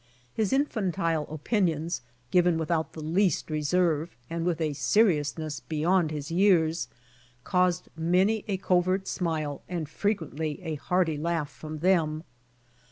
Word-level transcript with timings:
His 0.33 0.51
infantile 0.51 1.27
opinions, 1.29 2.01
given 2.31 2.57
without 2.57 2.93
the 2.93 3.03
least 3.03 3.51
reserve 3.51 4.15
and 4.31 4.43
with 4.45 4.59
a 4.59 4.73
seriousness 4.73 5.59
beyond 5.59 6.09
his 6.09 6.31
years, 6.31 6.87
caused 7.43 7.87
many 7.95 8.43
a 8.47 8.57
covert 8.57 9.07
smile 9.07 9.61
and 9.69 9.87
frequently 9.87 10.59
a 10.63 10.73
hearty 10.73 11.17
laugh 11.17 11.51
from 11.51 11.81
them. 11.81 12.23